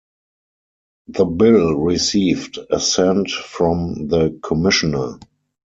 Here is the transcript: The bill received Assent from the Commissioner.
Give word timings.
The 1.09 1.25
bill 1.25 1.75
received 1.75 2.57
Assent 2.71 3.29
from 3.29 4.07
the 4.07 4.39
Commissioner. 4.41 5.19